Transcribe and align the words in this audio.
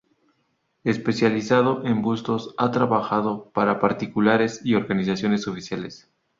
Especializado 0.83 1.85
en 1.85 2.01
bustos, 2.01 2.55
ha 2.57 2.71
trabajado 2.71 3.51
para 3.51 3.79
particulares 3.79 4.59
y 4.63 4.73
organismos 4.73 5.47
oficiales. 5.47 6.09